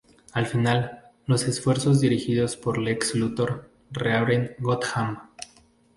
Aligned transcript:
Al 0.33 0.47
final, 0.47 1.11
los 1.27 1.43
esfuerzos 1.47 2.01
dirigidos 2.01 2.57
por 2.57 2.79
Lex 2.79 3.13
Luthor 3.13 3.69
re-abren 3.91 4.55
Gotham. 4.57 5.29